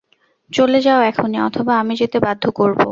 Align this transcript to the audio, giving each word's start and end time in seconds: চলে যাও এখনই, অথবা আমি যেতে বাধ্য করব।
চলে 0.51 0.79
যাও 0.81 0.99
এখনই, 1.03 1.39
অথবা 1.47 1.73
আমি 1.77 1.93
যেতে 2.01 2.17
বাধ্য 2.19 2.43
করব। 2.51 2.79